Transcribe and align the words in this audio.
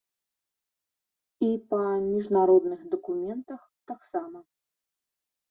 І 1.47 1.49
па 1.73 1.81
міжнародных 2.07 2.81
дакументах 2.95 3.61
таксама. 3.93 4.39